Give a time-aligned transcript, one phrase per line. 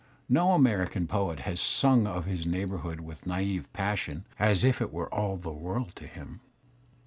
[0.27, 4.91] No American poet has simg of his neighbourhood ^ with naive passion, as if it
[4.91, 6.39] were all the world to him.